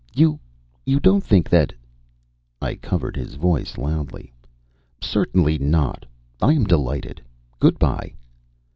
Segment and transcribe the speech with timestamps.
[0.15, 0.39] you...
[0.83, 1.71] you don't think that"
[2.69, 4.33] I covered his voice loudly:
[4.99, 6.07] "Certainly not....
[6.41, 7.21] I am delighted.
[7.59, 8.15] Good by."